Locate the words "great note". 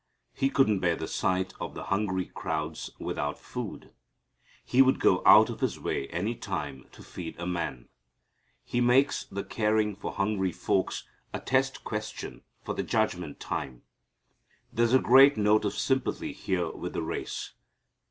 14.97-15.65